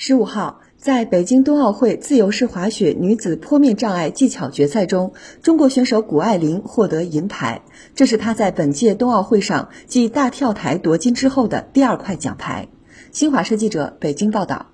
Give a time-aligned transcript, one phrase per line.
[0.00, 7.62] 十五号在北京冬奥会自由式滑雪女子坡面障碍技巧决赛中，中国选手谷爱凌获得银牌。
[7.96, 12.68] 这是她在本届冬奥会上继大跳台夺金之后的第二块奖牌。
[13.10, 14.66] 新华社记者北京报道。